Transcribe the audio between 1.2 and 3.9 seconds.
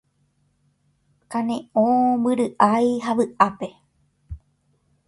Kane'õ, mbyry'ái ha vy'ápe